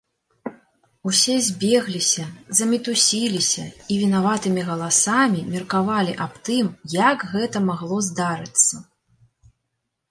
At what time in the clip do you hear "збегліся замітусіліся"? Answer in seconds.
1.47-3.65